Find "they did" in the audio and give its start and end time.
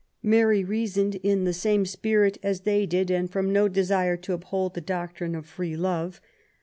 2.61-3.11